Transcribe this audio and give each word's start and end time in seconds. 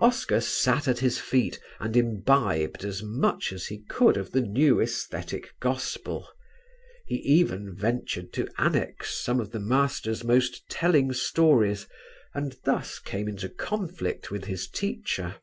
Oscar 0.00 0.42
sat 0.42 0.86
at 0.86 0.98
his 0.98 1.18
feet 1.18 1.58
and 1.80 1.96
imbibed 1.96 2.84
as 2.84 3.02
much 3.02 3.54
as 3.54 3.68
he 3.68 3.78
could 3.88 4.18
of 4.18 4.32
the 4.32 4.42
new 4.42 4.74
æsthetic 4.76 5.46
gospel. 5.60 6.28
He 7.06 7.14
even 7.24 7.74
ventured 7.74 8.34
to 8.34 8.46
annex 8.58 9.14
some 9.18 9.40
of 9.40 9.50
the 9.50 9.60
master's 9.60 10.24
most 10.24 10.68
telling 10.68 11.14
stories 11.14 11.86
and 12.34 12.54
thus 12.66 12.98
came 12.98 13.28
into 13.28 13.48
conflict 13.48 14.30
with 14.30 14.44
his 14.44 14.68
teacher. 14.68 15.36